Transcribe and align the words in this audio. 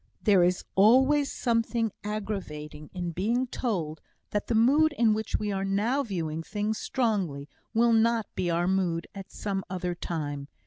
There 0.19 0.41
is 0.41 0.63
always 0.73 1.31
something 1.31 1.91
aggravating 2.03 2.89
in 2.91 3.11
being 3.11 3.45
told, 3.45 4.01
that 4.31 4.47
the 4.47 4.55
mood 4.55 4.93
in 4.93 5.13
which 5.13 5.35
we 5.37 5.51
are 5.51 5.63
now 5.63 6.01
viewing 6.01 6.41
things 6.41 6.79
strongly 6.79 7.47
will 7.75 7.93
not 7.93 8.25
be 8.33 8.49
our 8.49 8.67
mood 8.67 9.05
at 9.13 9.29
some 9.31 9.63
other 9.69 9.93
time. 9.93 10.47